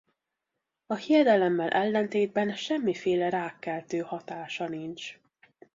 [0.87, 5.19] A hiedelemmel ellentétben semmiféle rákkeltő hatása sincs.